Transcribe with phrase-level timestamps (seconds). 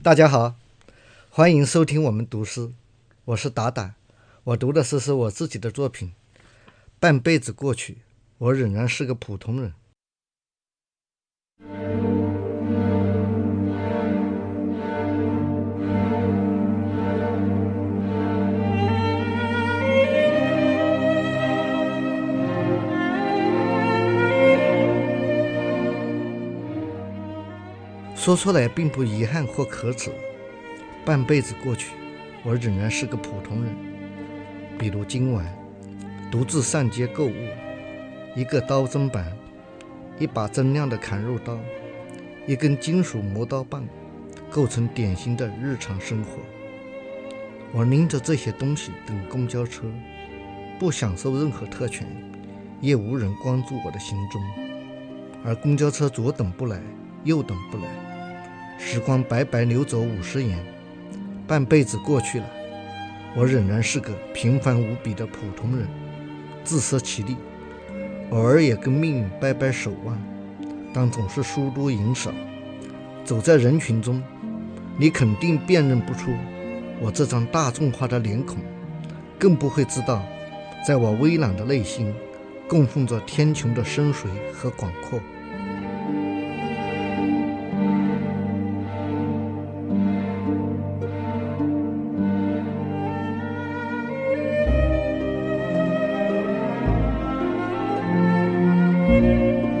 [0.00, 0.56] 大家好，
[1.30, 2.72] 欢迎收听我们读诗，
[3.26, 3.94] 我是达达。
[4.42, 6.12] 我读的诗是我自己的作品。
[6.98, 7.98] 半辈子过去，
[8.38, 9.74] 我仍然是个普通人。
[28.14, 30.10] 说出来并不遗憾或可耻。
[31.04, 31.92] 半辈子过去，
[32.44, 33.74] 我仍然是个普通人。
[34.78, 35.46] 比如今晚，
[36.30, 37.34] 独自上街购物，
[38.36, 39.32] 一个刀砧板，
[40.18, 41.58] 一把锃亮的砍肉刀，
[42.46, 43.84] 一根金属磨刀棒，
[44.50, 46.38] 构成典型的日常生活。
[47.72, 49.84] 我拎着这些东西等公交车，
[50.78, 52.06] 不享受任何特权，
[52.80, 54.42] 也无人关注我的行踪。
[55.44, 56.80] 而公交车左等不来，
[57.24, 57.84] 又等不来。
[58.78, 60.58] 时光白白流走五十年，
[61.46, 62.46] 半辈子过去了，
[63.36, 65.86] 我仍然是个平凡无比的普通人，
[66.64, 67.36] 自食其力，
[68.30, 70.18] 偶尔也跟命运掰掰手腕，
[70.92, 72.32] 但总是输多赢少。
[73.24, 74.20] 走在人群中，
[74.98, 76.32] 你肯定辨认不出
[77.00, 78.56] 我这张大众化的脸孔，
[79.38, 80.24] 更不会知道，
[80.84, 82.12] 在我微懒的内心，
[82.68, 85.20] 供奉着天穹的深邃和广阔。
[99.12, 99.71] Música